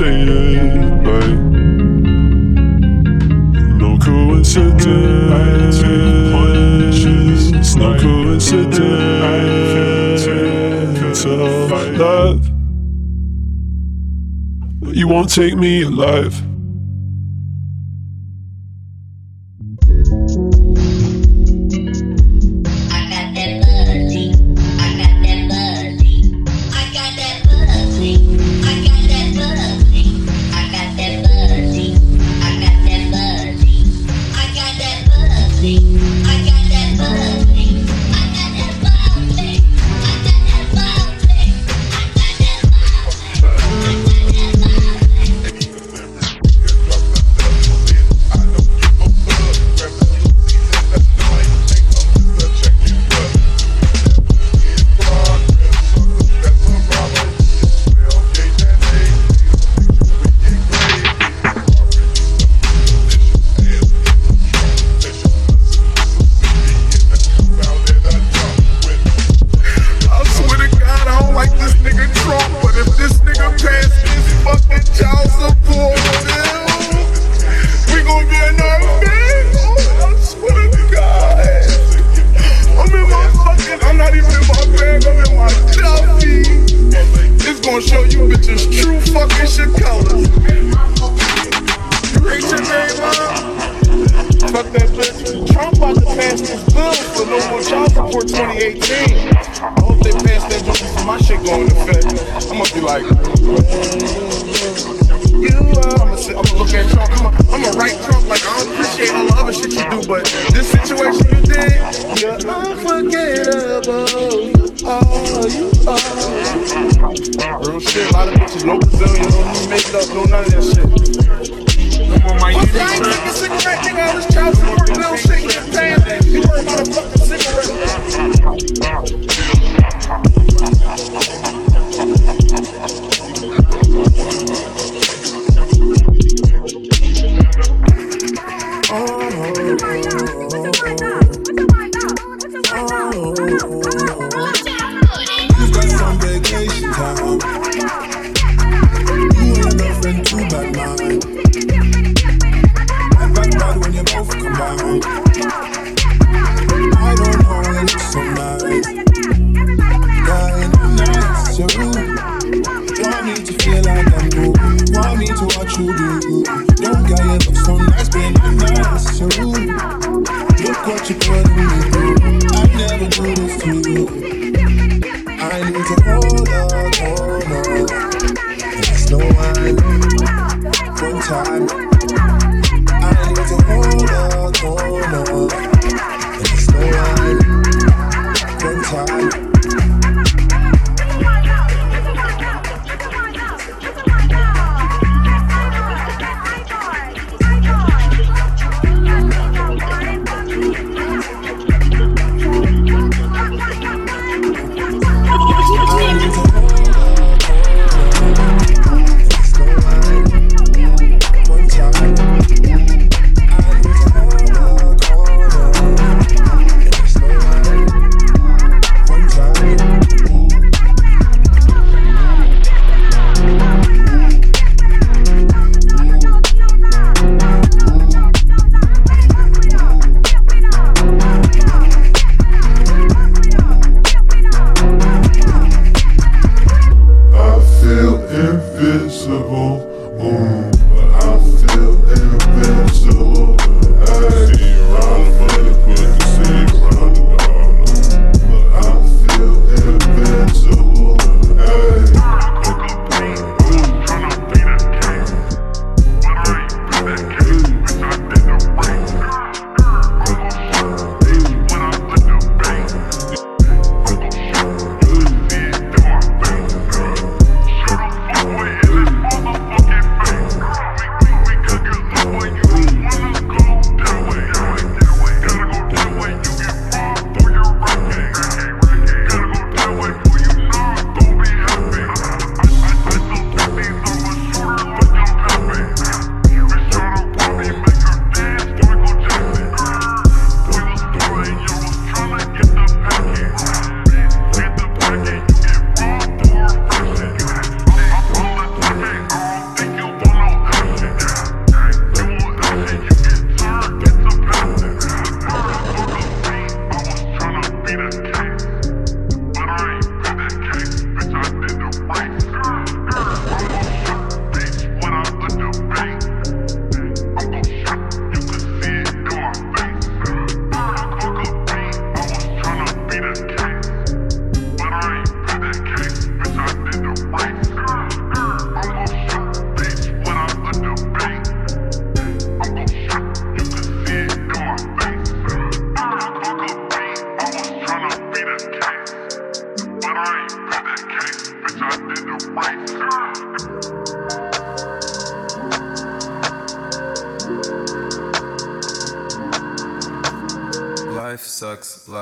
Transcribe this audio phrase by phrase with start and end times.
[0.00, 0.08] No
[3.98, 5.82] coincidence.
[7.76, 8.80] No coincidence
[14.94, 16.49] You won't take me alive.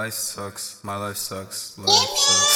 [0.08, 2.47] Life sucks, my life sucks, life sucks.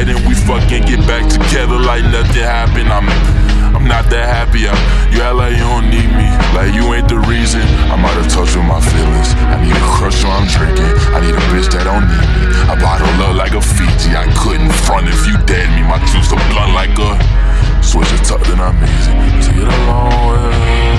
[0.00, 2.88] fight and we fucking get back together like nothing happened.
[2.88, 3.08] I'm,
[3.74, 4.68] I'm not that happy.
[4.68, 4.76] I'm,
[5.12, 7.62] you act like you don't need me, like you ain't the reason.
[7.92, 9.34] I'm out of touch with my feelings.
[9.52, 10.90] I need a crush while I'm drinking.
[11.12, 12.44] I need a bitch that don't need me.
[12.70, 14.16] I bottle up like a Fiji.
[14.16, 15.82] I couldn't front if you dead me.
[15.84, 17.10] My juice a blunt like a
[17.82, 19.12] switch it tucked and I'm easy.
[19.44, 20.89] Take it a long way.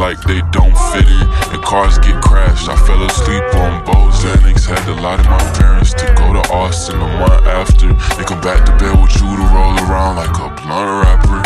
[0.00, 1.26] like they don't fit in.
[1.52, 2.68] And cars get crashed.
[2.68, 3.84] I fell asleep on
[4.20, 7.88] Xanax, Had to lie to my parents to go to Austin a month after.
[7.88, 11.40] And come back to bed with you to roll around like a blunt wrapper.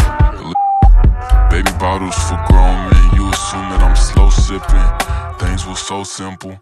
[1.51, 3.07] Baby bottles for grown men.
[3.15, 4.89] You assume that I'm slow sipping.
[5.39, 6.59] Things were so simple.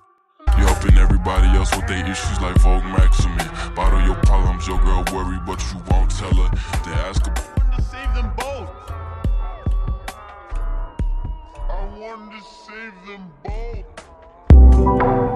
[0.58, 3.48] You helping everybody else with their issues like Vogue Maximin.
[3.74, 6.50] Bottle your problems, your girl worry, but you won't tell her.
[6.84, 7.34] They ask her.
[7.80, 8.51] Save them both.
[13.06, 15.31] them both.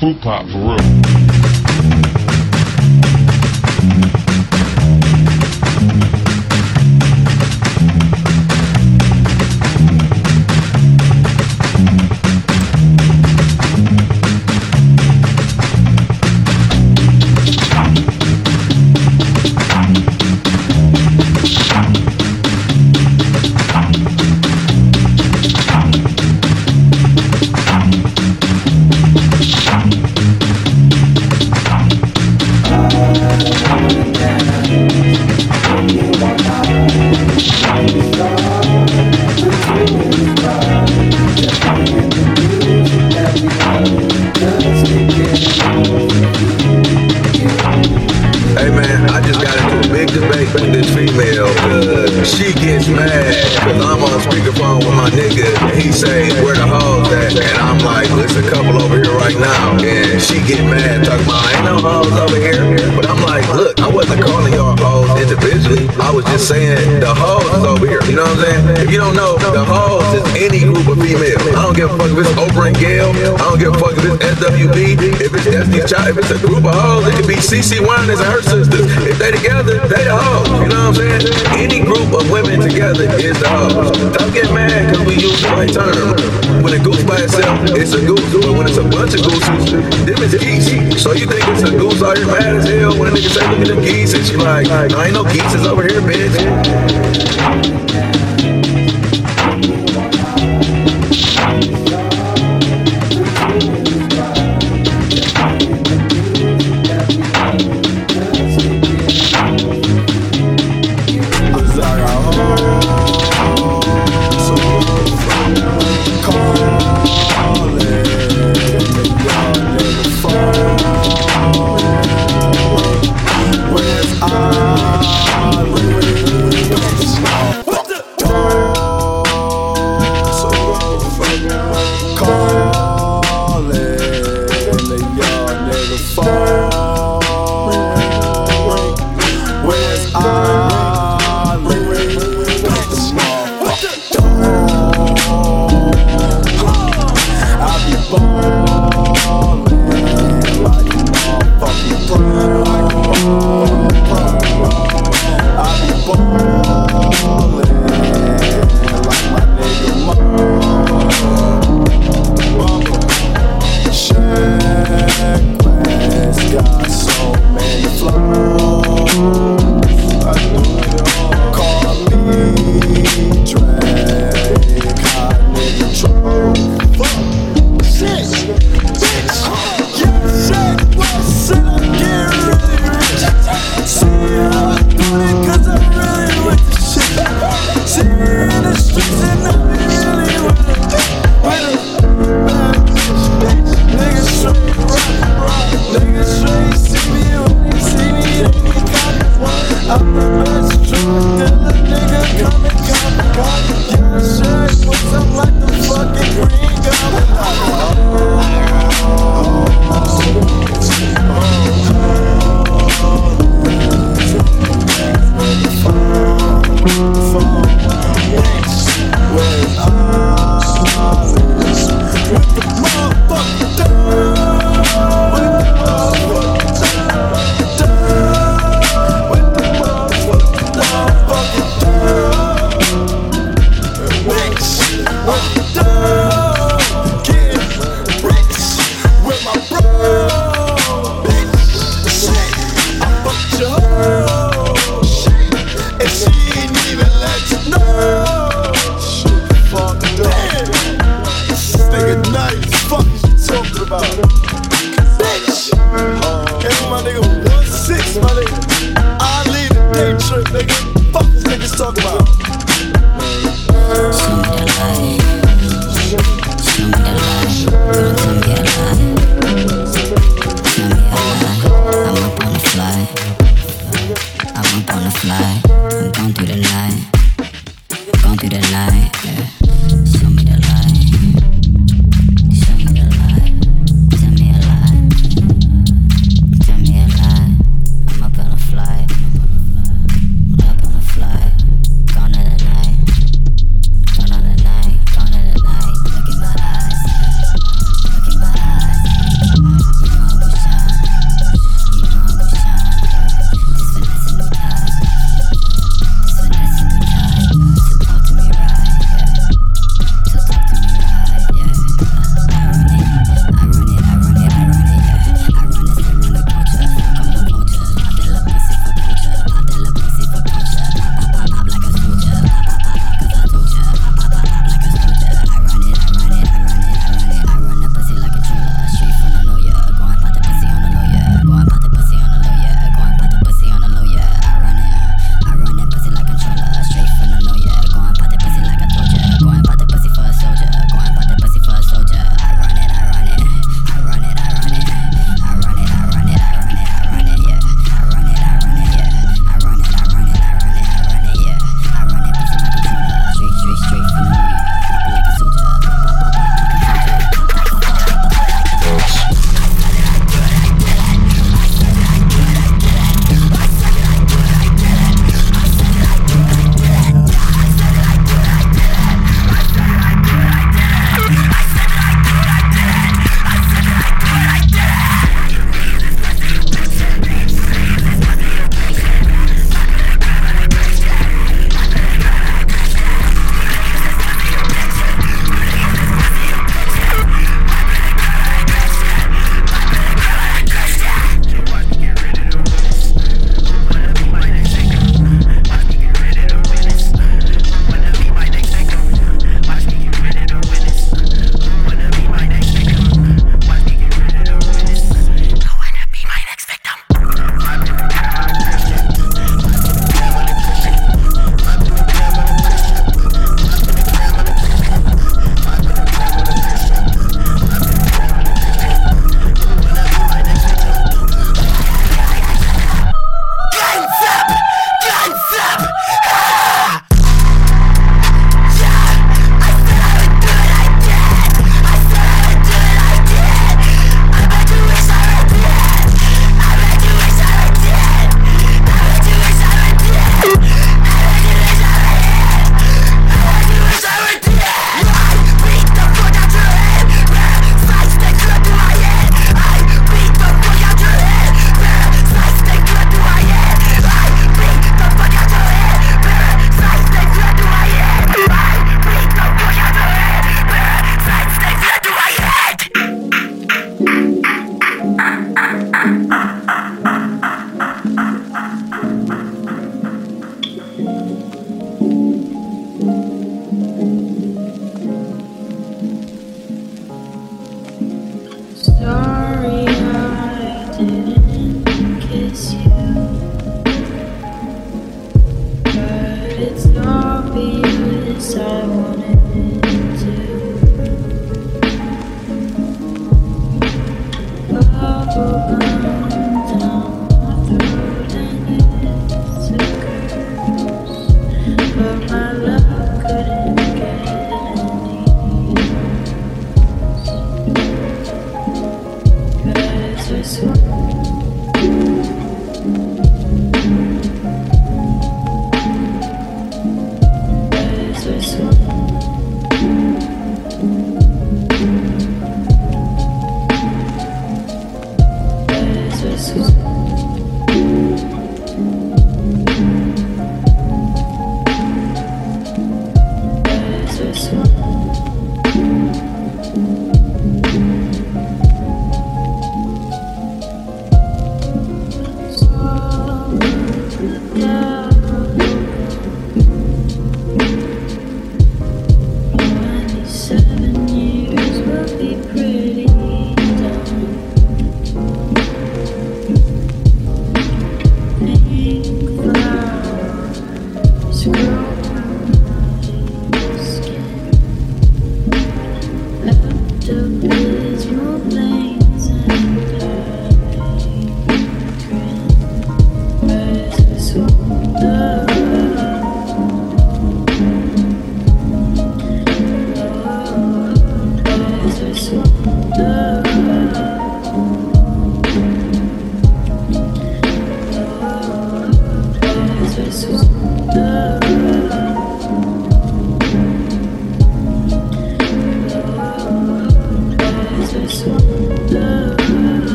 [0.00, 0.99] Flute Pop for real.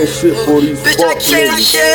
[0.00, 1.89] That shit for these Bitch, I can't niggas.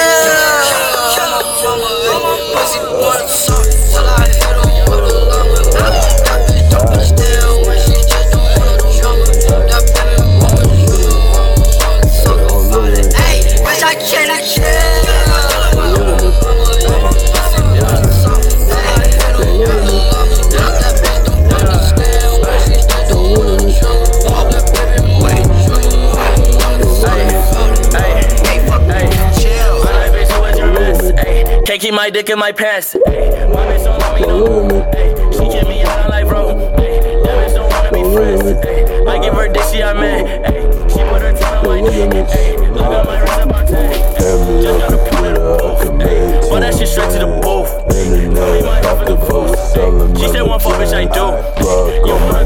[32.06, 32.94] My dick in my pants.
[32.94, 34.70] My bitch don't let me know.
[34.94, 36.50] Ay, she keep me out like bro.
[36.78, 39.08] Ay, that bitch don't wanna be friends.
[39.10, 40.46] Ay, I give her dick, she a man.
[40.46, 42.60] Ay, she put her tongue on my dick.
[42.76, 44.22] Look at my wrist about 10.
[44.22, 47.74] Hand me your computer, I can make But that shit straight to the booth.
[47.90, 51.26] Internet, off the boat, selling She said one fuck, bitch, I do.
[51.26, 52.46] On my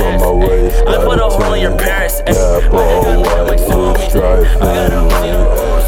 [0.00, 2.22] on my waist, I put a got hole in your parents.
[2.26, 5.28] Ay, Gap all white, blue stripe, family.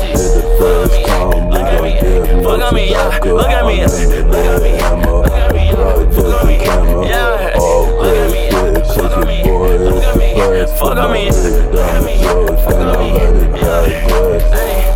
[0.04, 1.45] Hit the first time, we gon' give
[1.94, 3.18] no Look at me, yeah.
[3.24, 3.82] Look at me.
[3.82, 7.58] I'm in the bed, hammer, project the camera.
[7.58, 10.72] All good shit, shake your boy, it's the first.
[10.80, 14.46] Put my dick down the throat, then I let it digest.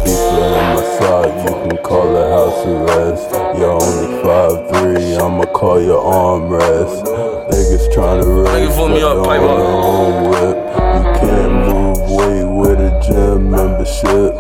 [0.05, 3.28] Pizza in my sock, you can call it house arrest.
[3.59, 7.05] You're only 5'3", I'ma call your armrest.
[7.51, 9.59] Niggas tryna race, pull me but up, pipe up.
[10.97, 14.39] You can't move weight with a gym membership.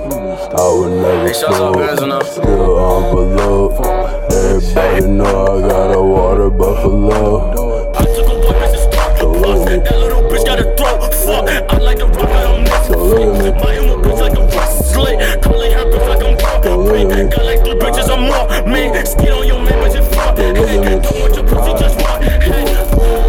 [0.60, 2.26] I would never Hey, shouts out Benz and fold, up.
[2.26, 3.80] still envelope.
[4.30, 7.54] Everybody know I got a water buffalo.
[9.16, 11.00] Salute me, That little bitch got a throat.
[11.24, 12.88] Fuck, I like the rock, but I'm next.
[12.88, 15.40] salute me, Buy him a bitch like a wrestler.
[15.40, 17.30] Calling her bitch like I'm salute me.
[17.30, 18.44] Got like three bitches or more.
[18.68, 20.36] Man, skid on your man, but you fuck.
[20.36, 22.20] Hey, don't want your pussy, just fuck.
[22.20, 22.68] Hey,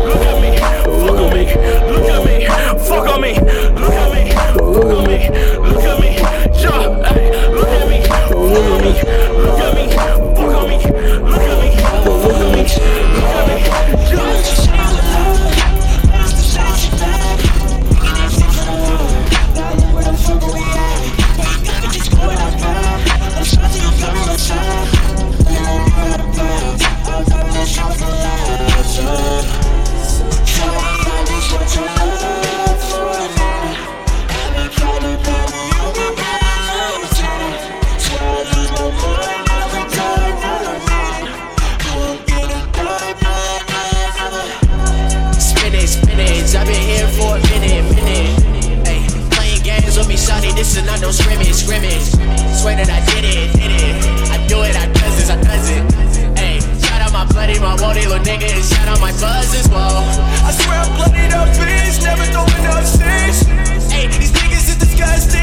[0.04, 1.48] look at me, fuck on me,
[1.96, 2.44] look at me,
[2.84, 3.40] fuck on me,
[3.80, 5.32] look at me, fuck on me,
[5.64, 6.12] look at me,
[6.60, 6.91] yeah, look at
[8.52, 8.92] look at me,
[9.42, 10.78] look at me, look at me,
[11.26, 11.70] look at me,
[12.06, 12.32] look at
[14.66, 14.71] me.
[58.50, 60.02] And shout out my buzz as well.
[60.46, 63.46] I swear I'm bloodied up, bitch, never throwing up six.
[63.92, 65.41] Hey, these niggas is disgusting,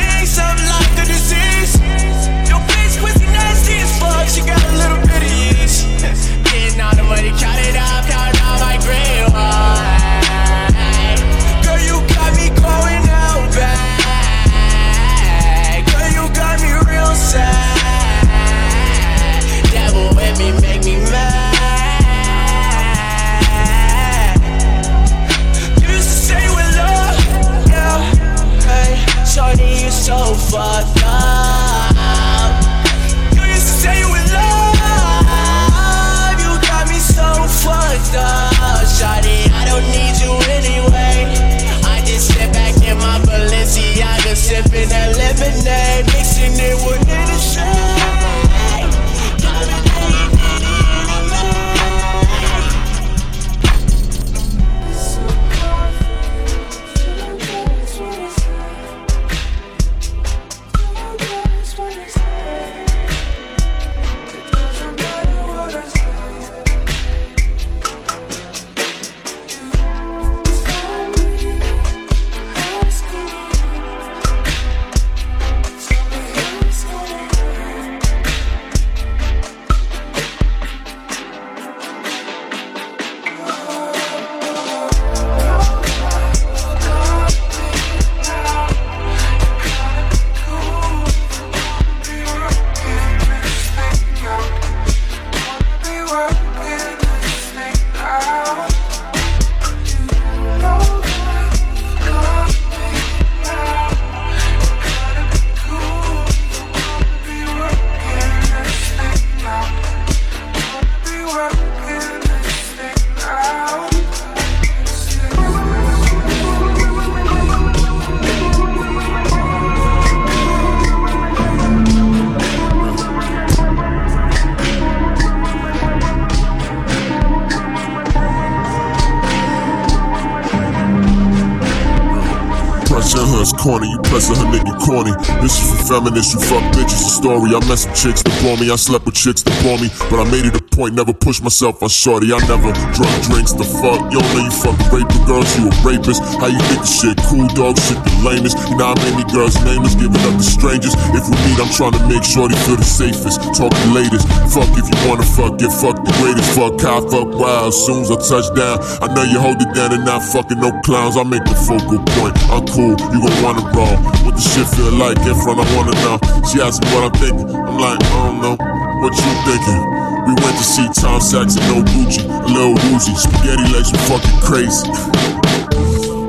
[135.89, 137.01] Feminists, you fuck bitches.
[137.01, 137.57] A story.
[137.57, 139.89] I met some chicks that bore me, I slept with chicks that bore me.
[140.13, 142.29] But I made it a point, never push myself on shorty.
[142.29, 143.97] I never drunk drinks the fuck.
[144.13, 146.21] Yo, know you fuck raping girls, you a rapist.
[146.37, 147.81] How you think the shit cool, dog?
[147.81, 148.61] Shit the lamest.
[148.69, 150.93] You know how many girls nameless, giving up to strangers.
[151.17, 153.41] If we meet, I'm trying to make shorty feel the safest.
[153.57, 154.29] Talk the latest.
[154.53, 156.53] Fuck if you wanna fuck, get fucked the greatest.
[156.53, 157.73] Fuck high, fuck wild.
[157.73, 160.69] Soon as I touch down, I know you hold it down and not fucking no
[160.85, 161.17] clowns.
[161.17, 162.37] I make the focal point.
[162.53, 164.18] I'm cool, you gon' wanna roll.
[164.39, 165.99] What shit feel like in front, I wanna.
[166.47, 167.51] She asked me what I'm thinking.
[167.51, 168.55] I'm like, I don't know.
[169.03, 169.83] What you thinking?
[170.31, 173.19] We went to see Tom and no Gucci, a little woozy.
[173.19, 174.87] Spaghetti legs, you fucking crazy.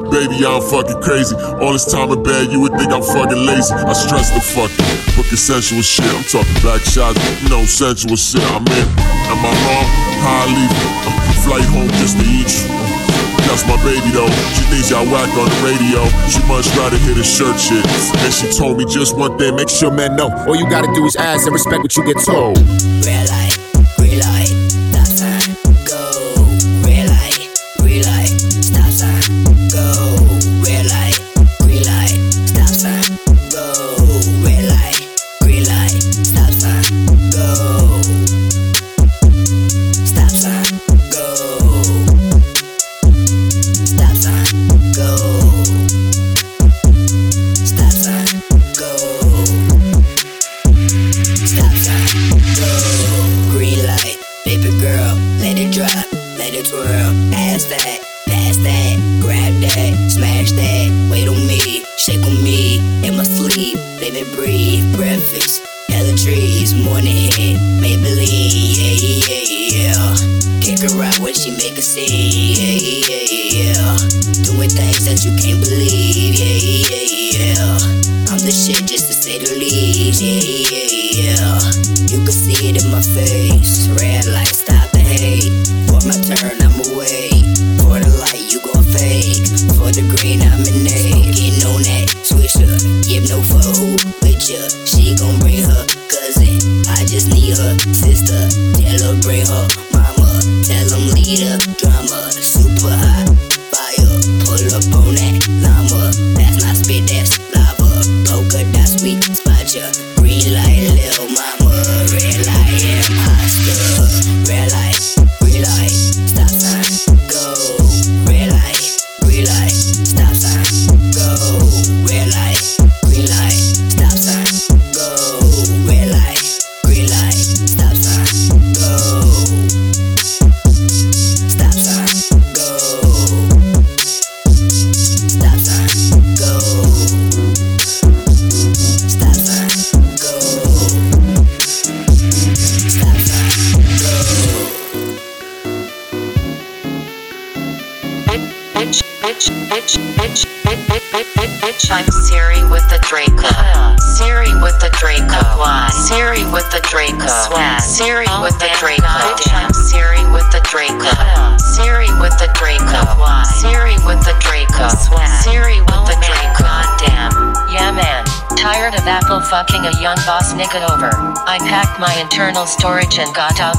[0.10, 1.38] Baby, I'm fucking crazy.
[1.62, 3.78] All this time in bed, you would think I'm fucking lazy.
[3.78, 6.10] I stress the fucking, but consensual shit.
[6.10, 8.42] I'm talking back shots, know, sensual shit.
[8.58, 8.88] I'm in.
[9.30, 9.86] Am I wrong?
[10.50, 10.74] Leave?
[11.06, 11.14] Uh,
[11.46, 13.29] flight home just to eat you.
[13.50, 14.30] That's my baby though.
[14.54, 16.06] She thinks y'all whack on the radio.
[16.30, 17.84] She much rather hear the shirt shit.
[18.22, 20.30] And she told me just one thing: make sure men know.
[20.46, 22.62] All you gotta do is ask and respect what you get told.
[23.10, 23.58] Light,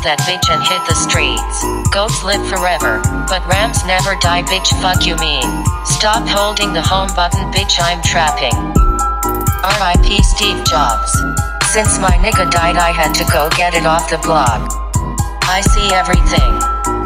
[0.03, 1.57] that bitch and hit the streets.
[1.93, 4.71] Goats live forever, but rams never die, bitch.
[4.81, 5.47] Fuck you mean.
[5.85, 7.79] Stop holding the home button, bitch.
[7.81, 8.55] I'm trapping.
[9.61, 10.23] R.I.P.
[10.23, 11.13] Steve Jobs.
[11.71, 14.67] Since my nigga died, I had to go get it off the blog.
[15.47, 16.53] I see everything,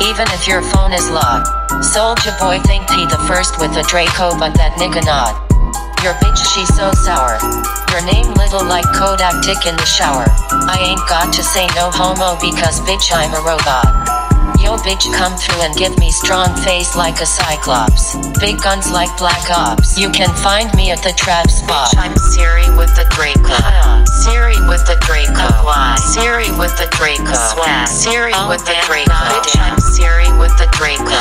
[0.05, 1.49] even if your phone is locked.
[1.85, 5.44] Soldier boy think he the first with a Draco, but that nigga not.
[6.05, 7.39] Your bitch, she so sour.
[7.91, 10.27] Your name little like Kodak tick in the shower.
[10.69, 14.24] I ain't got to say no homo because bitch I'm a robot.
[14.65, 18.17] Yo bitch come through and give me strong face like a cyclops.
[18.41, 19.99] Big guns like black ops.
[19.99, 21.93] You can find me at the trap spot.
[21.93, 23.61] Bitch, I'm Siri with the Draco.
[24.25, 25.53] Siri with the Draco.
[26.01, 27.37] Siri with the Draco.
[27.85, 29.13] Siri with the Draco.
[29.37, 31.13] Bitch, I'm Siri with the Draco.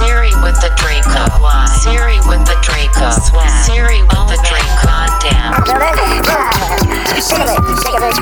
[0.00, 1.28] Siri with the Draco.
[1.84, 3.12] Siri with the Draco.
[3.60, 5.04] Siri with the Draco.
[5.20, 5.52] Damn.
[7.12, 8.20] Hey, shake it, baby.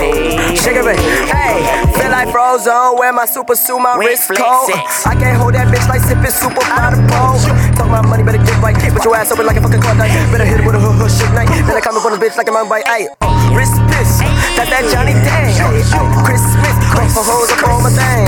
[0.00, 1.60] Hey,
[1.92, 4.72] feel like Frozone, wear my super suit, my wrist cold.
[5.04, 7.36] I can't hold that bitch like sipping super by the pole.
[7.76, 8.72] Talk my money, better get right.
[8.72, 10.08] Put your ass open like a fucking car night.
[10.32, 11.52] Better hit it with a hood hood shit night.
[11.68, 13.12] Better come up on a bitch like a man by eye.
[13.52, 14.24] Wrist piss,
[14.56, 15.52] that's that Johnny Dang.
[16.24, 18.24] Christmas, come for hoes up on my thing.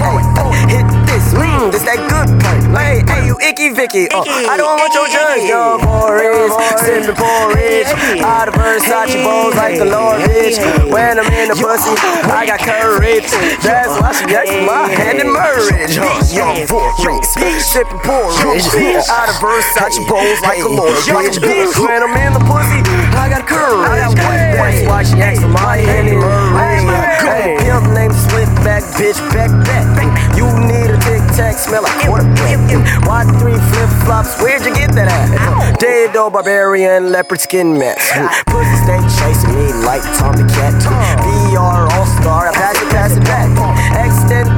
[0.69, 2.61] Hit this, mmm, this that good part.
[2.73, 4.09] Hey, hey, you icky Vicky.
[4.09, 7.91] Uh, I don't want your judge, young porridge, sipping porridge.
[8.25, 10.57] Out of Versace bowls like the Lord bitch.
[10.89, 11.93] When I'm in the pussy,
[12.33, 13.29] I got courage.
[13.61, 15.97] That's why she gets my hand in marriage.
[16.33, 17.29] Young porridge,
[17.61, 18.65] sipping porridge.
[19.13, 21.77] Out of Versace bowls like a Lord bitch.
[21.77, 22.81] When I'm in the pussy,
[23.13, 24.17] I got courage.
[24.17, 27.61] That's why she asks for my hand in marriage.
[27.61, 29.85] Pimp named Slickback, bitch, back, back.
[30.37, 30.92] You need
[31.37, 32.59] tac, smell like quarterback.
[33.07, 34.41] Why three flip flops?
[34.41, 35.79] Where'd you get that at?
[35.81, 38.01] Dead old barbarian, leopard skin mess.
[38.47, 40.75] Pussy stay chasing me like Tom Cat.
[41.25, 44.52] VR All Star, I pass it, pass it back.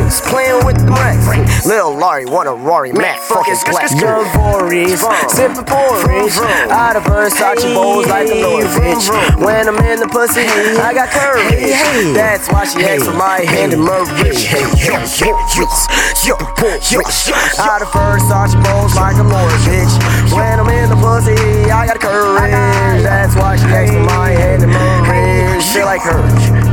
[0.00, 1.66] Extentations, playing with the racks.
[1.66, 3.90] Lil Larry, want a Rory Mac, fucking black.
[4.00, 6.36] Young Voorhees, sipping porridge.
[6.70, 9.08] Out of Versace bowls like a Lord bitch.
[9.44, 10.46] When I'm in the pussy,
[10.80, 12.14] I got courage.
[12.14, 14.04] That's why she asks for my hand in yo,
[14.86, 14.96] yo,
[17.58, 19.94] Out of Versace bowls like a Lord bitch.
[20.32, 23.02] When I'm in the pussy, I got courage.
[23.02, 25.64] That's why she asks for my hand in marriage.
[25.64, 26.69] Feel like courage.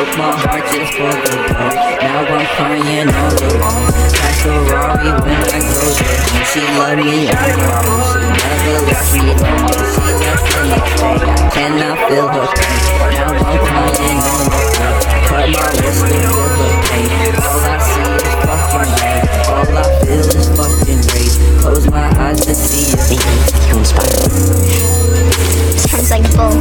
[0.00, 3.84] Broke my heart just for the blow Now I'm crying all alone.
[4.16, 6.24] That Ferrari when I go there.
[6.48, 9.76] She loved me like my own She never left me alone.
[9.92, 11.52] She left me alone.
[11.52, 12.80] Can I feel her pain?
[13.12, 17.36] Now I'm crying on the floor Cut my wrist and feel the pain.
[17.44, 21.29] All I see is fucking hate All I feel is fucking hate
[21.60, 23.68] Close my eyes to see your face.
[23.68, 25.30] You inspire me.
[25.76, 26.56] Sounds like bull.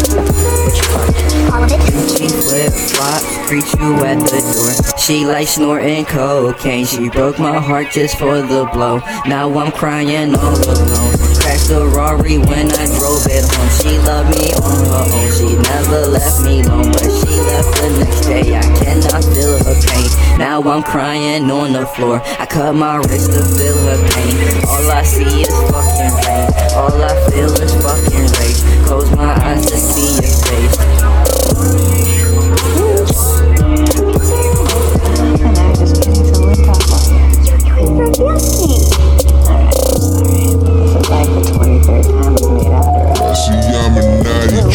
[0.66, 1.54] Which part?
[1.54, 2.18] All of it.
[2.18, 4.98] She flip flop, greet you at the door.
[4.98, 6.86] She like snorting cocaine.
[6.86, 8.98] She broke my heart just for the blow.
[9.26, 11.29] Now I'm crying all alone.
[11.60, 13.70] Crashed the Rari when I drove it home.
[13.80, 15.32] She loved me on her own.
[15.32, 18.56] She never left me alone, but she left the next day.
[18.56, 20.40] I cannot feel her pain.
[20.40, 22.22] Now I'm crying on the floor.
[22.40, 24.36] I cut my wrist to feel her pain.
[24.68, 26.48] All I see is fucking rain.
[26.76, 28.62] All I feel is fucking rage.
[28.86, 31.99] Close my eyes to see your face.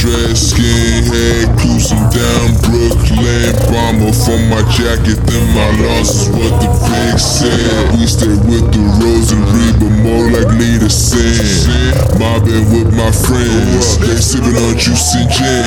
[0.05, 3.04] Dress, skinhead, cruising down Brooklyn.
[3.35, 7.91] Bomber for my jacket, then my loss is what the fix said.
[7.99, 11.67] We stay with the rosary, but more likely to sin.
[12.15, 15.67] Mobbing with my friends, they sipping on and gin.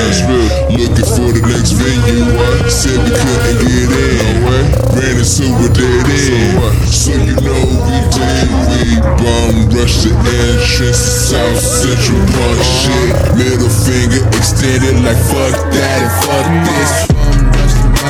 [0.80, 2.24] Looking for the next venue,
[2.72, 4.48] said we couldn't get in.
[4.96, 8.48] Ran into a dead end, so you know we did.
[8.72, 13.12] We bum rushed the entrance to South Central Park shit.
[13.36, 17.07] Middle finger extended like fuck that and fuck this.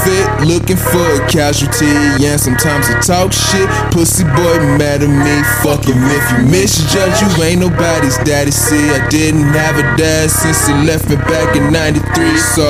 [0.00, 1.92] Misfit, looking for a casualty.
[2.24, 3.68] And sometimes I talk shit.
[3.92, 5.36] Pussy boy mad at me.
[5.60, 8.50] Fuck him if you misjudge, you ain't nobody's daddy.
[8.50, 12.00] See, I didn't have a dad since he left me back in 93.
[12.38, 12.64] So,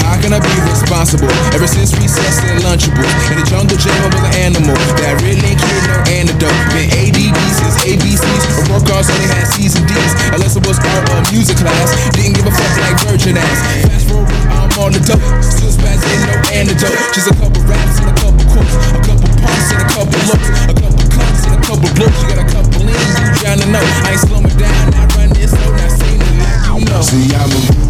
[0.00, 1.28] how can I be responsible?
[1.52, 3.12] Ever since recess and Lunchables.
[3.32, 4.76] In the jungle gym, I was an animal.
[5.02, 6.56] That really ain't cured no antidote.
[6.72, 8.42] Been ADD since ABCs.
[8.64, 10.12] Report cards only had C's and D's.
[10.32, 11.92] Unless it was art or music class.
[12.16, 13.60] Didn't give a fuck like virgin ass.
[13.84, 14.45] Fast forward,
[14.78, 15.22] on the dope.
[15.42, 16.96] Still spazzing, no antidote.
[17.12, 18.74] Just a couple raps and a couple quotes.
[18.92, 20.48] A couple pumps and a couple looks.
[20.48, 22.18] A couple cuts and a couple blokes.
[22.22, 23.84] You got a couple in, you to know.
[24.04, 25.72] I ain't slowing down, I run this slow.
[25.72, 26.36] Now sing it
[26.78, 27.00] you know.
[27.02, 27.85] See, I'm a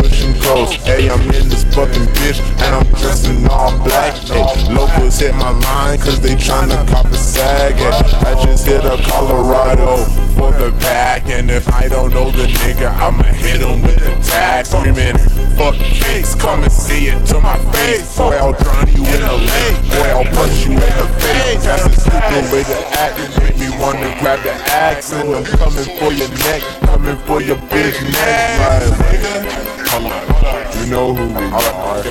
[0.00, 0.72] pushing close.
[0.84, 4.14] Hey, I'm in this fucking bitch, and I'm dressed in all black.
[4.14, 7.74] Hey, locals hit my line, cause they tryna cop a sag.
[7.74, 12.46] Hey, I just hit a Colorado for the back, and if I don't know the
[12.64, 14.64] nigga, I'ma hit him with the tag.
[14.64, 15.18] Screaming,
[15.56, 18.16] fuck cakes, come and see it to my face.
[18.16, 19.78] Boy, I'll drown you in a lake.
[19.92, 21.64] Boy, I'll punch you in the face.
[21.64, 23.20] That's a stupid way to act.
[23.20, 27.42] It Make me wanna grab the axe, and I'm coming for your neck, coming for
[27.42, 28.80] your bitch neck.
[29.84, 32.02] Come on, you know who we are.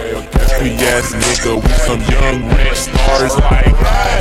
[0.60, 3.74] SPS nigga, we some young rich stars like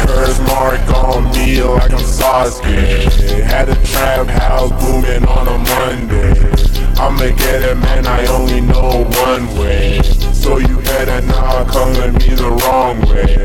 [0.06, 3.42] Curse mark on me like I'm Sasuke.
[3.42, 6.38] Had a trap house booming on a Monday.
[7.00, 8.06] I'ma get it, man.
[8.06, 10.02] I only know one way.
[10.32, 13.38] So you better not come at me the wrong way.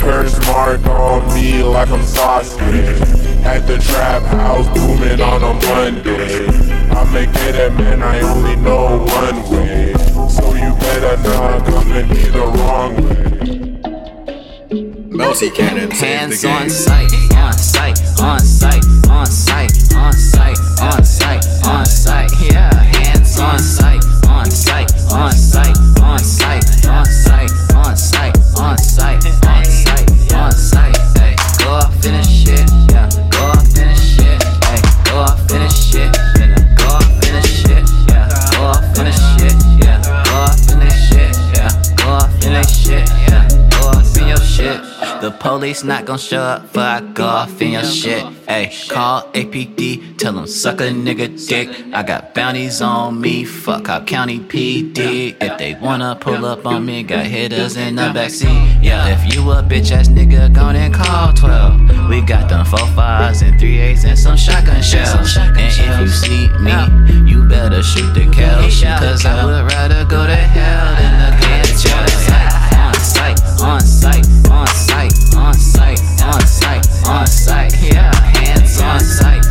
[0.00, 3.44] Curse mark on me like I'm Sasuke.
[3.44, 6.87] At the trap house booming on a Monday.
[6.98, 8.02] I'ma get it, man.
[8.02, 9.94] I only know one way.
[10.28, 13.18] So you better not come at me the wrong way.
[15.18, 21.44] Melty Cannon Hands on sight, on sight, on sight, on sight, on sight, on sight,
[21.64, 22.30] on sight.
[22.40, 23.97] Yeah, hands on sight,
[45.58, 46.72] police not gon' show up
[47.14, 48.22] go off in your shit.
[48.46, 51.68] Ayy, call APD, tell them suck a nigga dick.
[51.92, 55.34] I got bounties on me, fuck Cobb County PD.
[55.40, 58.84] If they wanna pull up on me, got hitters in the backseat.
[58.84, 62.08] Yeah, if you a bitch ass nigga, go and call 12.
[62.08, 65.36] We got them 4 5s and 3 8s and some shotgun shells.
[65.36, 66.72] And if you see me,
[67.28, 68.80] you better shoot the cows.
[69.00, 71.98] Cause I would rather go to hell than to get jail.
[72.78, 74.27] On sight, on sight,
[77.08, 78.14] on sight, yeah.
[78.14, 79.44] Hands on sight,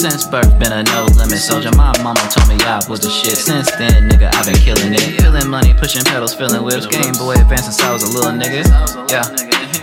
[0.00, 1.70] Since birth, been a no limit soldier.
[1.76, 3.36] My mama told me I was the shit.
[3.36, 5.20] Since then, nigga, I've been killing it.
[5.20, 6.86] Feeling money, pushing pedals, feeling whips.
[6.86, 8.64] Game Boy Advance since I was a little nigga.
[9.12, 9.28] Yeah.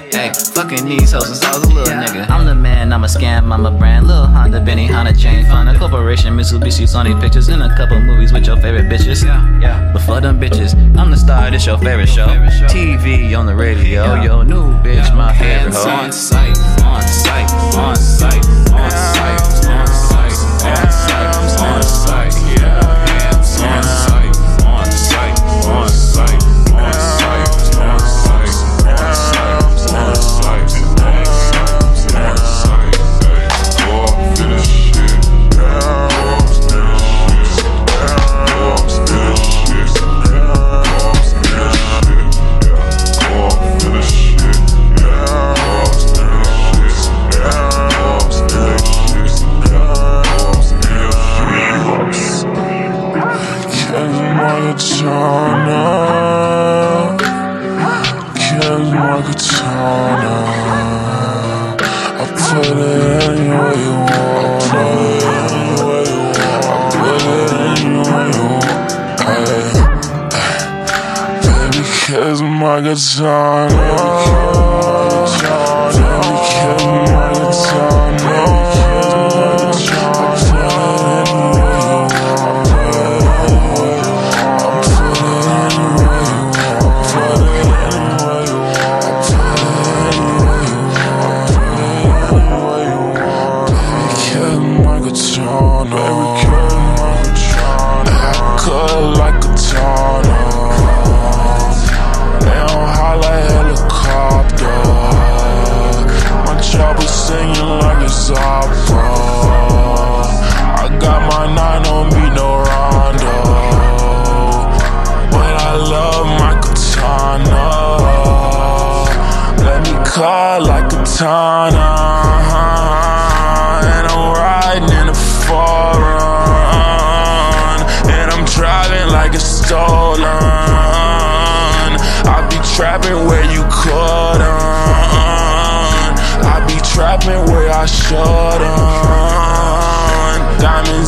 [0.09, 2.27] Hey, fucking these hoes since I was a little nigga.
[2.31, 4.07] I'm the man, I'm a scam, I'm a brand.
[4.07, 8.47] Lil Honda, Benny, Honda, Jane Fonda, Corporation, Mitsubishi, Sony Pictures, in a couple movies with
[8.47, 9.23] your favorite bitches.
[9.23, 9.91] Yeah, yeah.
[9.93, 12.25] But for them bitches, I'm the star, this your favorite show.
[12.65, 15.89] TV on the radio, yo, new bitch, my favorite hoe.
[15.89, 19.46] On sight, on sight, on sight, on sight,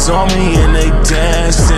[0.09, 1.77] on me and they dancing.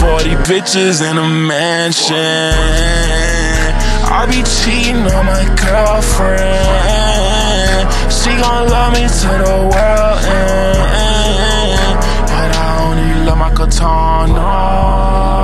[0.00, 2.16] 40 bitches in a mansion.
[4.08, 7.06] I be cheating on my girlfriend.
[8.12, 11.98] She gon' love me to the world end.
[12.30, 15.35] But I only love my katana.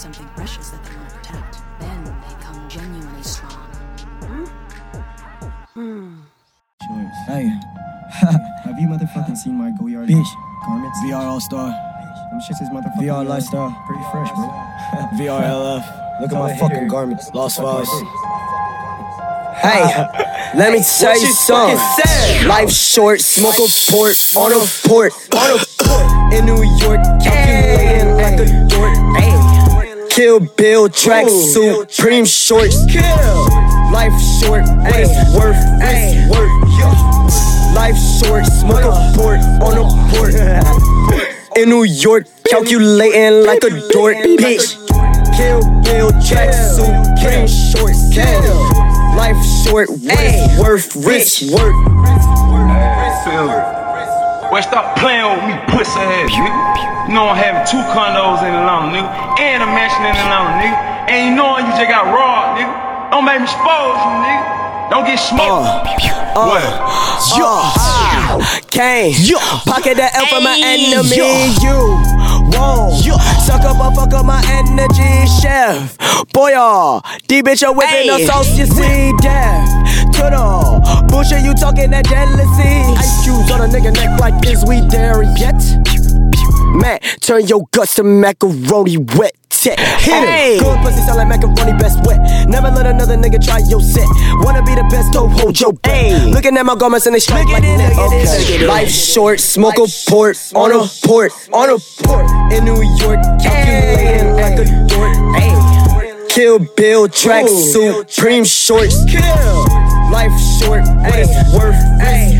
[0.00, 3.52] Something precious that they want to protect, then they come genuinely strong.
[5.74, 6.20] Hmm.
[6.80, 7.16] Shorts.
[7.26, 7.44] Hey,
[8.64, 10.24] have you motherfucking seen my Goyard Bitch.
[10.64, 10.98] garments?
[11.04, 11.68] VR All Star.
[11.68, 13.76] Them shits is motherfucking VR Lifestyle.
[13.86, 14.48] Pretty fresh, bro.
[15.20, 16.20] VR LF.
[16.22, 17.30] Look at my fucking garments.
[17.34, 17.88] Lost Files.
[19.60, 19.82] Hey,
[20.56, 21.76] let me tell you something.
[22.48, 28.14] Life short, smoke a port on a port, on a port in New York, calculating
[28.16, 29.59] like a dork.
[30.10, 32.84] Kill Bill track suit, supreme shorts.
[32.90, 33.02] Kill.
[33.92, 37.74] Life short, what's worth, what's worth.
[37.74, 40.34] Life short, smoke a port on a port
[41.56, 44.76] in New York, calculating like a dork, bitch.
[45.36, 48.12] Kill Bill track suit, supreme shorts.
[48.12, 48.54] Kill.
[49.16, 51.74] Life short, what's worth, rich work.
[54.50, 57.06] Well, stop playing with me, pussy ass nigga.
[57.06, 59.06] You know I'm having two condos in Atlanta, nigga,
[59.38, 60.74] and a mansion in Atlanta, nigga.
[61.06, 62.74] And you know you just got robbed, nigga.
[63.14, 64.90] Don't make me expose you, nigga.
[64.90, 65.86] Don't get smoked.
[66.34, 66.66] what?
[66.66, 69.14] Uh, Kane,
[69.66, 71.14] pocket the L from my enemy.
[71.14, 72.94] You won't
[73.42, 75.96] suck up or fuck up my energy, chef.
[76.32, 79.68] Boy, uh, D bitch, you're whipping the sauce, you see death.
[80.14, 82.98] To the bullshit, you talking that jealousy.
[82.98, 85.60] Ice cubes on a nigga neck like, is we there yet?
[86.72, 89.34] Man, turn your guts to macaroni wet.
[89.62, 90.56] Hit Hey.
[90.56, 90.60] it.
[90.62, 92.18] Good pussy sound like macaroni best wet.
[92.48, 94.06] Never let another nigga try your set.
[94.40, 96.24] Wanna be the best, go hold your breath.
[96.26, 97.92] Looking at my garments and they strike like net.
[97.98, 98.66] Okay.
[98.66, 104.32] Life short, smoke a port on a port on a port in New York, calculating
[104.34, 106.28] like a dork.
[106.30, 109.04] Kill Bill track suit, supreme shorts.
[109.10, 109.66] Kill.
[110.10, 112.39] Life short, worth, what's worth.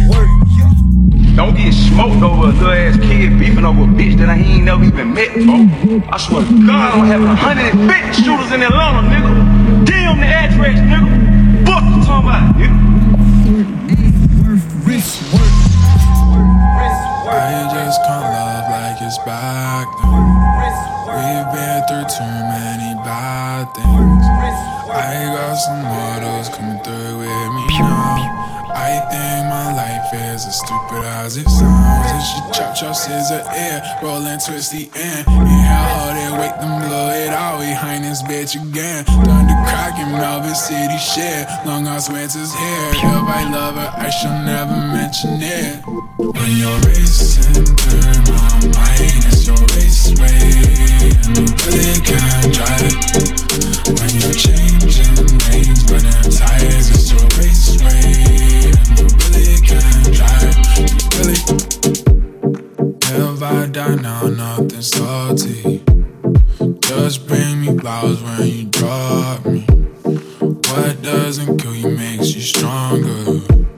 [1.36, 4.64] Don't get smoked over a good ass kid beefing over a bitch that I ain't
[4.64, 5.68] never even met, bro.
[6.10, 9.86] I swear to God, I'm having 150 shooters in Atlanta, nigga.
[9.86, 11.66] Damn the address, nigga.
[11.66, 12.90] Fuck you talking about, nigga.
[17.30, 19.86] I just can't love like it's back.
[21.10, 24.26] We've been through too many bad things.
[24.90, 28.50] I got some models coming through with me now.
[28.74, 32.10] I think my life is as stupid as it sounds.
[32.10, 35.26] It should chop chop scissor air, roll and twist the end.
[35.28, 39.04] Inhale all that weight, then blow it out behind this bitch again.
[39.04, 41.46] Thunder cracking, Melbourne City shit.
[41.64, 42.10] Long ass.
[42.10, 45.84] If I love her, I shall never mention it.
[46.16, 50.36] When you're racing through my mind, it's your raceway.
[51.36, 53.40] And really can't drive it.
[53.94, 58.72] When you're changing lanes, burning tires, it's your raceway.
[58.72, 59.60] And you really
[60.10, 61.38] really.
[63.02, 65.82] If I die now, nothing salty.
[66.80, 69.60] Just bring me flowers when you drop me.
[70.02, 73.69] What doesn't kill you makes you stronger.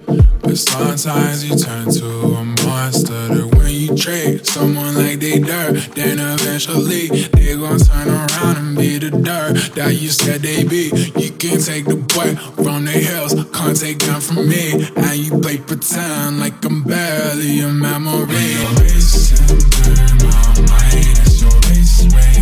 [0.43, 3.29] But sometimes you turn to a monster.
[3.29, 8.77] That when you treat someone like they dirt, then eventually they gon' turn around and
[8.77, 10.91] be the dirt that you said they be.
[11.17, 14.89] You can't take the boy from the hills, can't take down from me.
[14.97, 18.27] And you play pretend like I'm barely a memory.
[18.27, 22.35] You're racing through my mind, it's your raceway.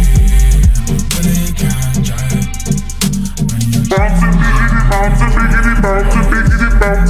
[0.89, 2.49] Nobody can drive.
[3.93, 7.10] Bounce, biggity, bounce, biggity, bounce, biggity, bounce.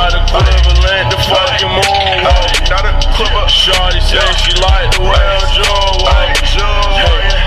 [0.00, 2.70] not equivalent to fucking moonwalk.
[2.72, 3.48] Not a clipper.
[3.48, 6.40] Shorty say she like the way I'm jaw walk.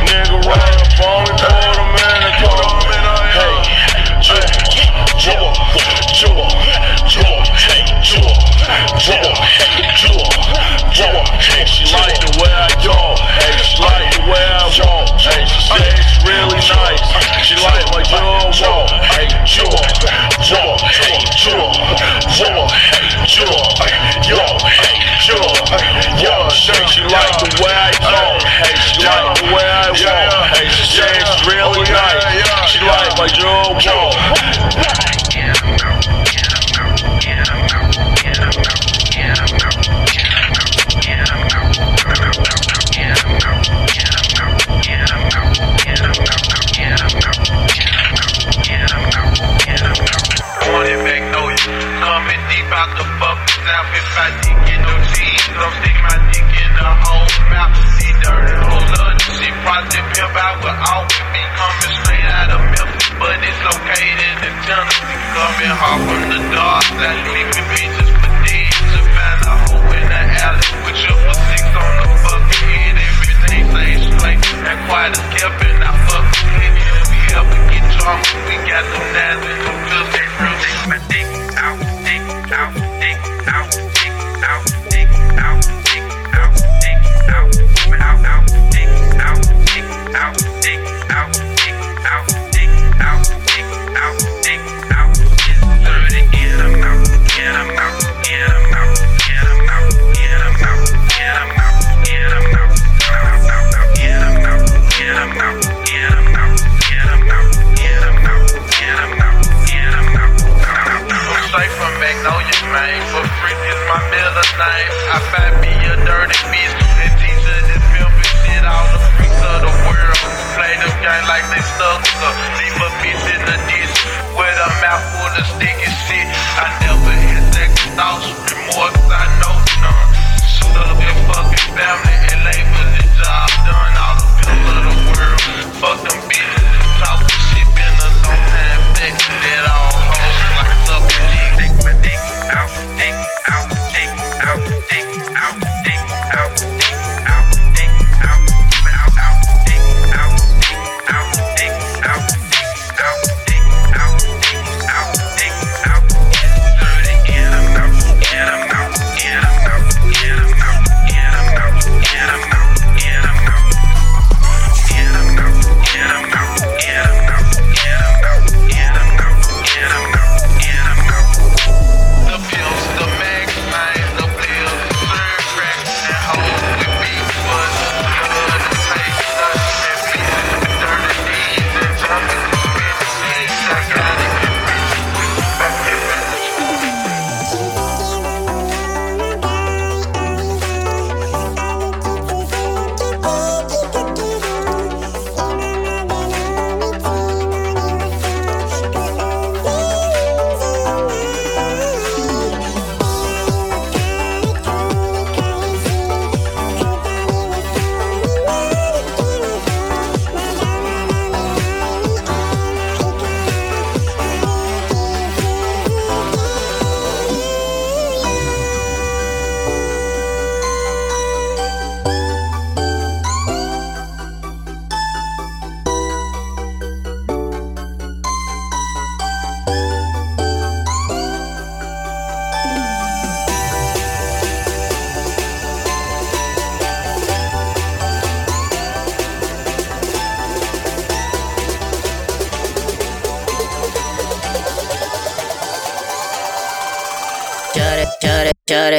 [0.06, 1.62] Nigga, rap on me,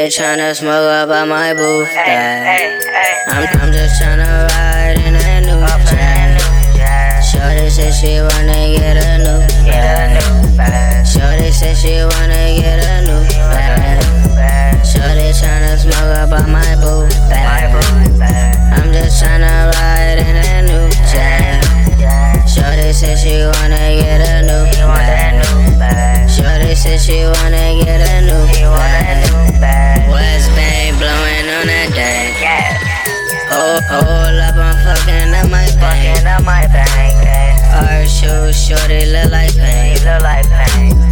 [0.04, 1.88] Shorty tryna smoke up at my booth.
[1.88, 3.24] Yeah.
[3.28, 7.24] I'm, I'm just tryna ride in a new jet.
[7.24, 9.40] Shorty said she wanna get a new
[10.58, 11.06] bag.
[11.06, 13.24] Shorty said she wanna get a new
[14.36, 14.84] bag.
[14.84, 17.08] Shorty tryna smoke up at my booth.
[18.76, 21.64] I'm just tryna ride in a new jet.
[22.44, 24.68] Shorty said she wanna get a new
[24.98, 26.28] bag.
[26.28, 28.44] Shorty said she wanna get a new
[29.60, 29.93] bag.
[30.34, 32.34] West Bay blowing on that day.
[33.54, 36.26] Hold, hold up, I'm fucking up my bang.
[36.26, 37.14] up my bang.
[37.70, 39.94] Our shoes, shorty look like pain.
[40.02, 41.03] Look like pain.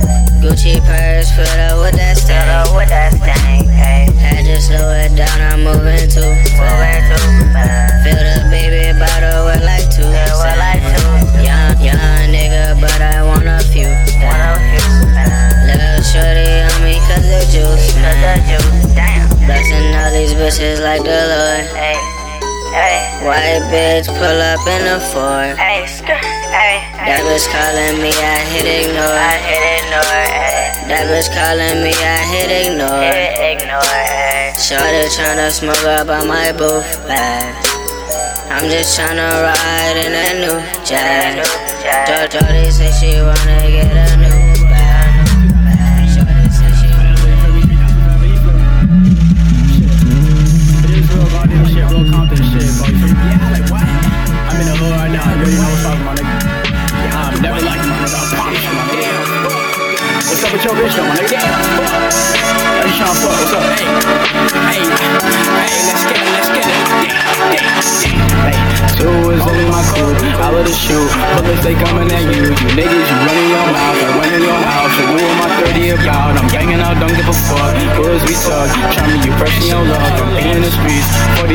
[0.42, 2.42] Gucci purse, put up with that stain.
[2.42, 3.62] Put up with that stain.
[3.70, 7.14] Had to slow it down, I'm moving too fast.
[8.02, 10.02] Fill the baby bottle with like two.
[10.02, 11.46] With like two.
[11.46, 13.86] Young, young nigga, but I want a few.
[14.18, 14.82] Want a few.
[15.62, 18.42] Little shorty on me cause the juice, man.
[19.46, 21.70] Blessing all these bitches like the Lord.
[21.70, 21.94] Hey.
[22.74, 22.98] Hey.
[23.22, 25.54] White bitch pull up in a Ford.
[27.12, 29.04] That bitch calling me, I hit ignore.
[29.04, 30.24] I hit ignore.
[30.88, 33.04] That bitch calling me, I hit ignore.
[33.52, 34.56] ignore.
[34.56, 37.52] Shorty tryna smoke up on my booth bag.
[38.48, 40.56] I'm just tryna ride in a new
[40.88, 41.44] jet.
[42.32, 43.61] Jody said she wanna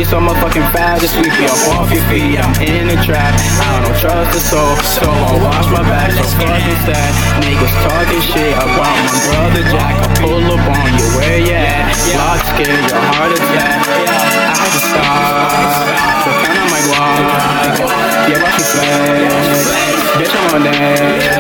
[0.08, 1.36] so motherfucking fast this week.
[1.36, 2.40] Be up off your feet.
[2.40, 3.36] I'm in the trap.
[3.36, 4.76] I don't trust the soul.
[4.80, 6.16] So I'll watch my back.
[6.16, 7.12] So fucking sad.
[7.44, 10.00] Niggas talking shit about my brother Jack.
[10.00, 11.04] I pull up on you.
[11.20, 11.92] Where you at?
[12.16, 13.84] Block scared, your heart attack.
[13.84, 15.92] I had to stop.
[16.24, 17.84] So count on my guap.
[18.32, 19.68] Yeah, watch me flex.
[20.16, 21.36] Bitch, I'm on that.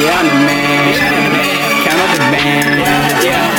[0.00, 1.36] Yeah, I'm the man.
[1.84, 2.88] Count up the band.
[3.20, 3.52] Yeah.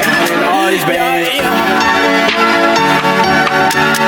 [0.00, 1.93] Counting all these bands.
[3.96, 4.00] I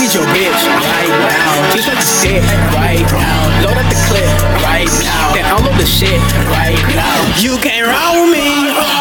[0.00, 1.74] need your bitch right now.
[1.74, 1.88] Just
[2.72, 3.60] right now.
[3.62, 4.24] Load up the clip
[4.64, 5.34] right now.
[5.34, 5.44] Then
[5.76, 7.20] the shit right now.
[7.38, 8.99] You can't roll me.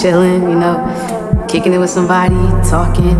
[0.00, 0.80] Chilling, you know,
[1.46, 3.12] kicking it with somebody, talking,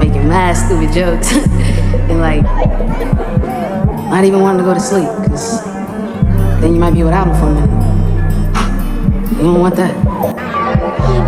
[0.00, 1.28] making mad stupid jokes,
[2.08, 2.42] and like
[4.08, 5.62] not even wanting to go to sleep, cause
[6.64, 7.82] then you might be without them for a minute.
[9.36, 9.92] You don't want that.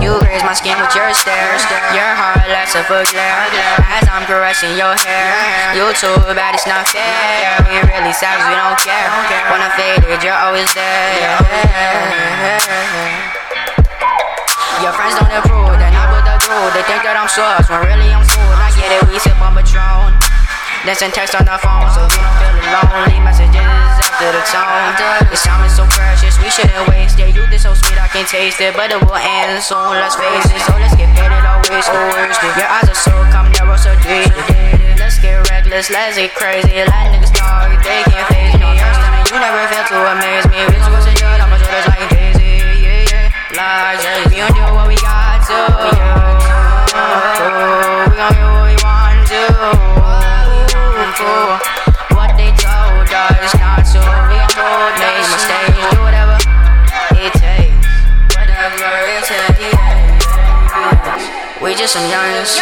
[0.01, 1.53] You graze my skin with your stare.
[1.93, 3.45] Your heart likes a full glare.
[3.85, 5.77] As I'm caressing your hair.
[5.77, 7.61] You too bad, it's not fair.
[7.69, 9.09] We really savage, we don't care.
[9.53, 12.14] When I'm faded, you're always there.
[16.65, 16.75] Groove.
[16.75, 18.57] They think that I'm sus, when really I'm cool.
[18.57, 20.17] I get it, we sip on Patron.
[20.95, 23.09] Send text on the phone, so we don't feel alone.
[23.09, 23.65] Leave messages
[24.05, 24.93] after the tone.
[25.33, 27.33] This time is so precious, we shouldn't waste it.
[27.35, 29.97] Youth is so sweet, I can taste it, but it will end soon.
[29.97, 31.89] Let's face it, so let's get faded always.
[31.89, 34.29] Always Your eyes are so calm, narrow, so deep.
[35.01, 36.85] Let's get reckless, let's get crazy.
[36.85, 38.77] Let niggas know they can't face me.
[39.33, 40.69] You never fail to amaze me.
[40.69, 41.41] Bitch, what's it good?
[41.41, 42.61] I'ma shoulders like Daisy.
[42.61, 43.57] Yeah, yeah.
[43.57, 44.54] Like, yeah, we
[51.19, 51.59] fool.
[52.19, 54.93] What they told us not to be told.
[54.99, 56.37] Make mistakes, do whatever
[57.15, 57.87] it takes.
[58.35, 60.27] Whatever it takes.
[61.63, 62.59] We just some youngins.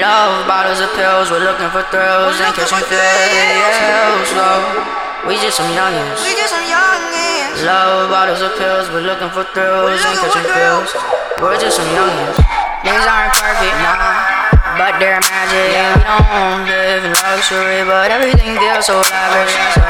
[0.00, 2.80] Love bottles of pills, we're looking for thrills and catching.
[4.32, 4.46] So
[5.28, 6.16] we just some youngins.
[6.24, 7.64] We just some youngins.
[7.66, 10.96] Love bottles of pills, we're looking for thrills and catching feels.
[11.44, 12.40] We're just some youngins.
[12.82, 14.31] Things aren't perfect, nah,
[14.78, 15.68] but they're magic.
[15.96, 19.52] We don't live in luxury, but everything feels so lavish.
[19.76, 19.84] So,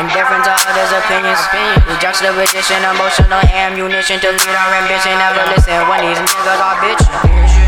[0.00, 1.40] indifferent to others' opinions.
[1.86, 5.14] We juxtaposition, emotional ammunition to feed our ambition.
[5.18, 7.14] Never listen when these niggas are bitching.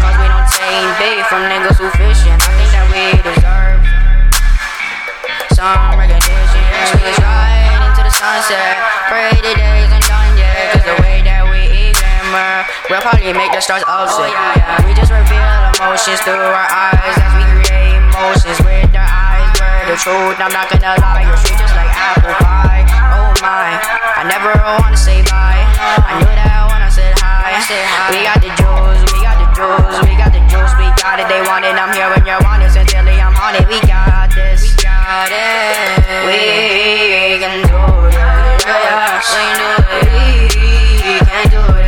[0.02, 2.34] Cause we don't take bait from niggas who fishing.
[2.34, 3.80] I think that we deserve
[5.54, 6.62] some recognition.
[6.90, 8.76] Squeeze right into the sunset.
[9.08, 10.74] Pray the days ain't done yet.
[10.74, 11.05] Cause the we
[12.36, 14.28] glimmer will probably make the stars upset.
[14.28, 15.40] Oh, we just reveal
[15.80, 19.48] emotions through our eyes as we create emotions with our eyes.
[19.56, 21.24] Where the truth, I'm not gonna lie.
[21.24, 22.84] You're sweet just like apple pie.
[23.16, 23.80] Oh my,
[24.20, 24.52] I never
[24.84, 25.64] wanna say bye.
[25.80, 27.56] I knew that when I said hi.
[28.12, 31.26] We got the juice, we got the juice, we got the juice, we got it.
[31.32, 32.70] They want it, I'm here when you want it.
[32.70, 33.64] Sincerely, I'm on it.
[33.66, 36.04] We got this, we got it.
[36.28, 37.80] We can do
[38.12, 39.24] this, yeah.
[40.04, 41.85] We can do it.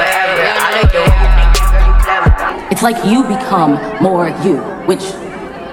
[0.00, 0.56] We can do this, we can.
[0.56, 2.32] I like the way you think, girl, you clever.
[2.72, 3.72] It's like you become
[4.02, 4.56] more you,
[4.88, 5.04] which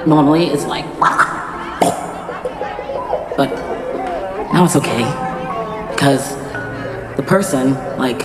[0.05, 0.85] normally is like.
[3.37, 3.51] But
[4.51, 5.05] now it's okay.
[5.91, 6.35] Because
[7.15, 8.23] the person, like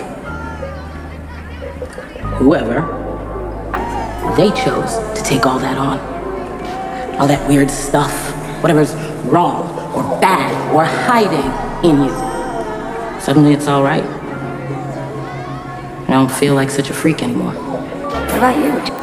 [2.38, 2.80] whoever,
[4.36, 6.00] they chose to take all that on.
[7.20, 8.12] All that weird stuff,
[8.62, 8.94] whatever's
[9.26, 11.52] wrong or bad or hiding
[11.88, 13.20] in you.
[13.20, 14.21] Suddenly it's alright.
[16.08, 17.52] I don't feel like such a freak anymore.
[17.52, 19.01] What about you?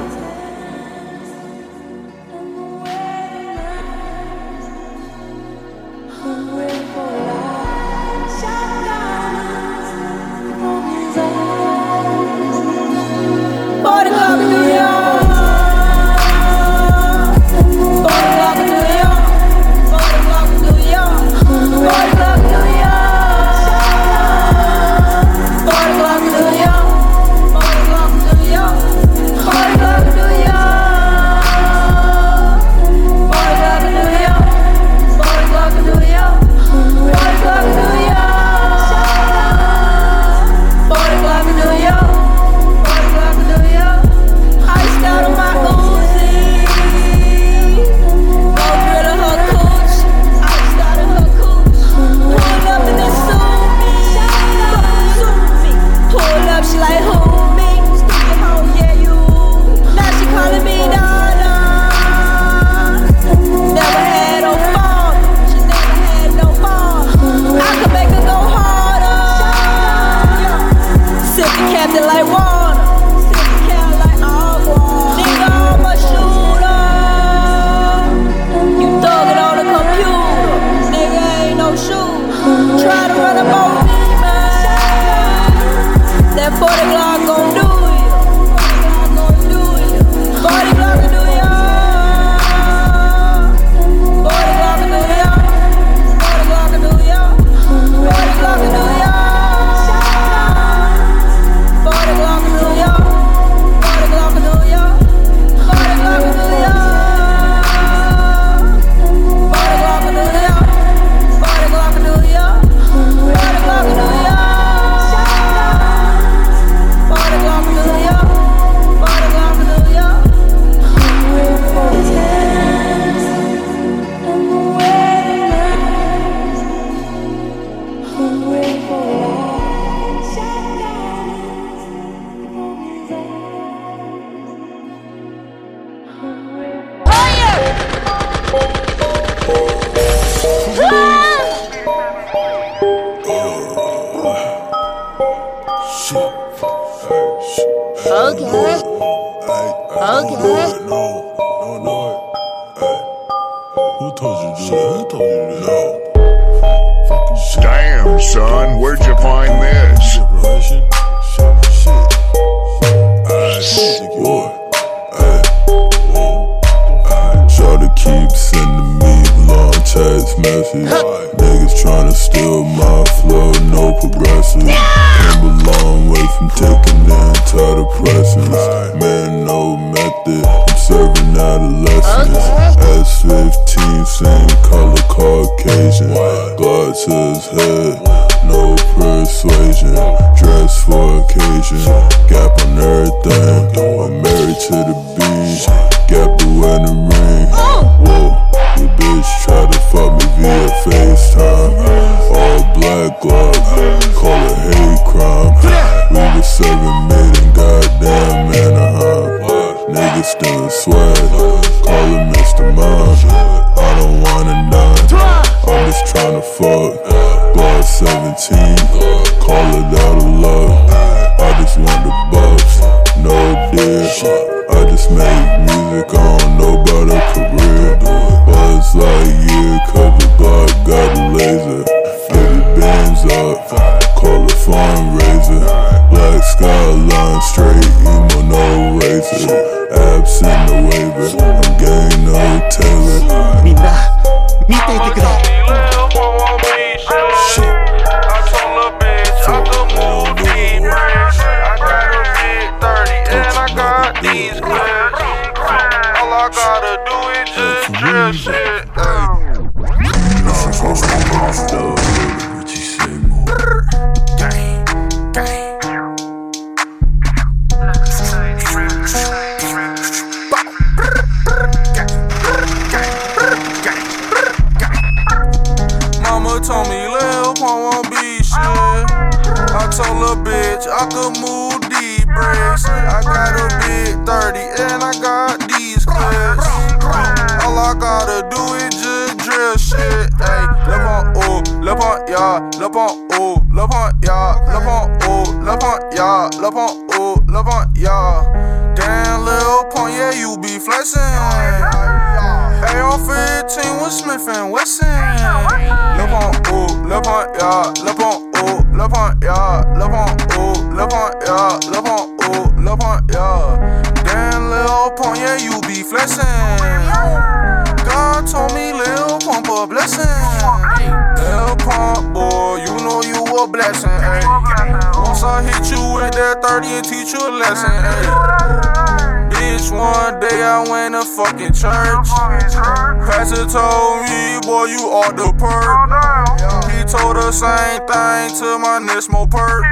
[339.20, 339.84] bitch more perk.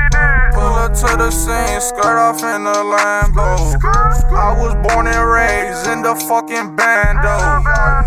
[0.53, 3.77] Pull up to the scene, skirt off in the Lambo.
[4.31, 7.37] I was born and raised in the fucking bando.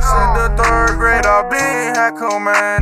[0.00, 2.79] Since the third grade, I been had command.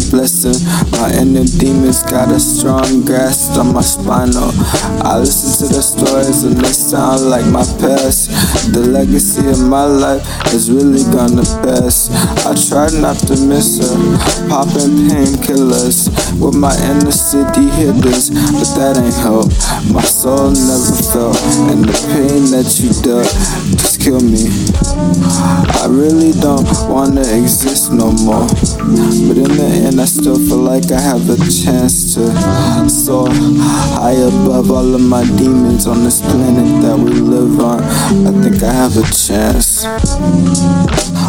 [0.00, 0.56] a blessing.
[0.92, 4.52] My inner demons got a strong grasp on my spinal.
[5.04, 8.30] I listen to the stories and they sound like my past.
[8.72, 10.24] The legacy of my life
[10.54, 12.08] is really gonna pass.
[12.46, 13.96] I try not to miss her,
[14.48, 16.08] popping painkillers
[16.40, 19.50] with my inner city hitters, but that ain't help.
[19.92, 21.36] My soul never felt,
[21.70, 24.48] and the pain that you dealt kill me.
[25.76, 28.48] I really don't wanna exist no more.
[28.48, 32.32] But in the end, I still feel like I have a chance to
[32.88, 37.82] soar high above all of my demons on this planet that we live on.
[38.26, 39.84] I think I have a chance.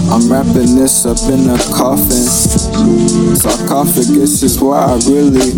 [0.07, 2.50] I'm wrapping this up in a coffin.
[3.35, 5.53] Sarcophagus is where I really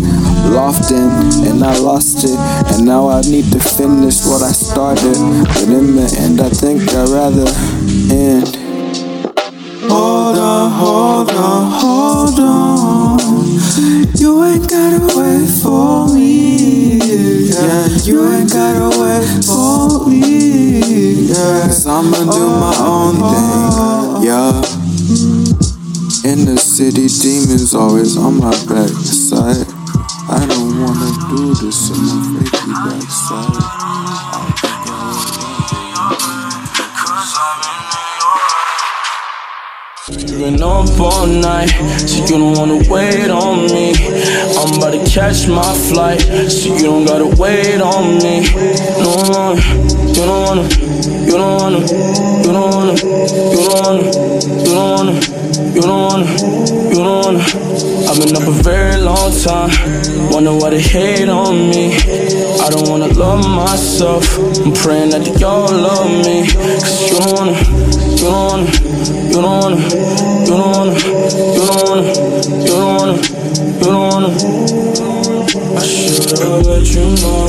[0.50, 1.10] loft in,
[1.48, 2.38] and I lost it.
[2.72, 5.16] And now I need to finish what I started.
[5.54, 7.48] But in the end, I think I'd rather
[8.12, 8.56] end.
[9.90, 13.18] Hold on, hold on, hold on.
[14.16, 16.98] You ain't gotta wait for me.
[17.50, 21.28] Yeah, you ain't gotta wait for me.
[21.28, 24.24] Yeah, cause I'ma do my own thing.
[24.24, 24.73] Yeah.
[26.24, 29.68] In the city, demons always on my backside.
[30.26, 33.84] I don't wanna do this in my freaky backside.
[40.38, 41.68] Been up all night,
[42.08, 43.92] so you don't wanna wait on me.
[44.56, 48.48] I'm about to catch my flight, so you don't gotta wait on me.
[48.96, 49.56] No more,
[50.08, 50.64] you don't wanna,
[51.26, 54.04] you don't wanna, you don't wanna, you don't wanna,
[54.64, 55.33] you don't wanna,
[55.74, 56.26] you don't wanna,
[56.88, 57.40] you don't wanna.
[58.06, 59.70] I've been up a very long time,
[60.30, 61.96] wonder why they hate on me.
[62.62, 64.24] I don't wanna love myself,
[64.64, 66.46] I'm praying that they all love me.
[66.78, 67.56] Cause you don't wanna,
[68.14, 68.66] you don't wanna,
[69.26, 69.78] you don't wanna,
[70.46, 70.94] you don't wanna,
[71.54, 72.06] you don't wanna,
[72.62, 73.16] you don't wanna,
[73.74, 74.30] you don't wanna.
[75.74, 77.46] I should've let you know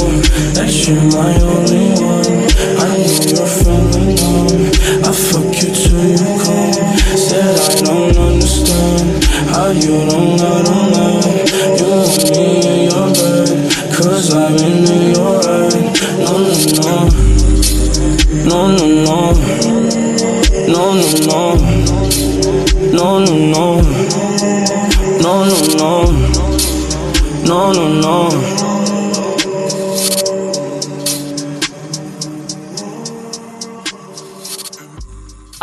[0.58, 2.46] that you're my only one.
[2.82, 4.66] I know you're feeling numb.
[5.06, 6.45] I fuck you till you
[9.66, 11.26] How you don't know, don't know
[11.76, 13.50] You want me in your bed
[13.96, 14.86] Cause I'm in
[15.16, 15.74] your head
[16.20, 17.10] No, no, no
[18.46, 19.24] No, no, no
[20.68, 21.56] No, no, no
[22.94, 23.82] No, no, no
[25.24, 25.94] No, no, no
[27.44, 28.55] No, no, no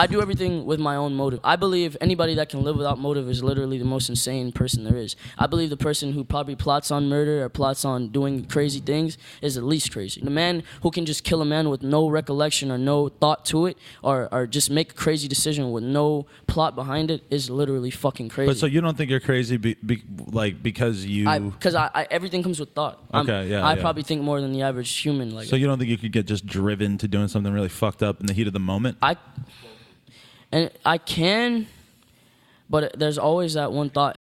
[0.02, 1.38] I do everything with my own motive.
[1.44, 4.96] I believe anybody that can live without motive is literally the most insane person there
[4.96, 5.14] is.
[5.38, 9.16] I believe the person who probably plots on murder or plots on doing crazy things
[9.42, 10.20] is the least crazy.
[10.20, 13.66] The man who can just kill a man with no recollection or no thought to
[13.66, 17.92] it or, or just make a crazy decision with no plot behind it is literally
[17.92, 18.50] fucking crazy.
[18.50, 20.02] But so you don't think you're crazy, be, be,
[20.32, 21.26] like because you?
[21.50, 22.98] because I, I, everything comes with thought.
[23.12, 23.80] I'm- Okay, yeah, I yeah.
[23.80, 25.32] probably think more than the average human.
[25.32, 28.02] Like so you don't think you could get just driven to doing something really fucked
[28.02, 28.98] up in the heat of the moment?
[29.00, 29.16] I
[30.52, 31.66] and I can,
[32.68, 34.16] but there's always that one thought